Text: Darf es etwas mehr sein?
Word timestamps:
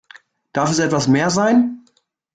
Darf 0.51 0.71
es 0.71 0.79
etwas 0.79 1.07
mehr 1.07 1.29
sein? 1.29 1.85